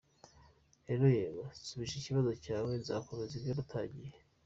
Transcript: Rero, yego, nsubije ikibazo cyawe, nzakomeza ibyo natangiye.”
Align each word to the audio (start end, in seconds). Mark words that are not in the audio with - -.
Rero, 0.87 1.05
yego, 1.17 1.43
nsubije 1.59 1.95
ikibazo 1.97 2.31
cyawe, 2.43 2.69
nzakomeza 2.81 3.33
ibyo 3.35 3.53
natangiye.” 3.57 4.15